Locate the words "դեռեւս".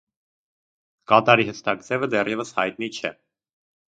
2.15-2.53